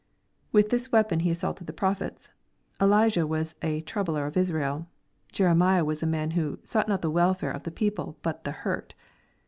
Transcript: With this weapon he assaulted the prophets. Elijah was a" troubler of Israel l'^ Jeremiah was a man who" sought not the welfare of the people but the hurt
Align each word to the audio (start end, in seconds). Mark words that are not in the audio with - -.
With 0.51 0.71
this 0.71 0.91
weapon 0.91 1.19
he 1.19 1.29
assaulted 1.29 1.67
the 1.67 1.73
prophets. 1.73 2.29
Elijah 2.81 3.27
was 3.27 3.53
a" 3.61 3.81
troubler 3.81 4.25
of 4.25 4.35
Israel 4.35 4.87
l'^ 5.29 5.31
Jeremiah 5.31 5.85
was 5.85 6.01
a 6.01 6.07
man 6.07 6.31
who" 6.31 6.57
sought 6.63 6.87
not 6.89 7.03
the 7.03 7.11
welfare 7.11 7.51
of 7.51 7.65
the 7.65 7.69
people 7.69 8.17
but 8.23 8.43
the 8.43 8.51
hurt 8.65 8.95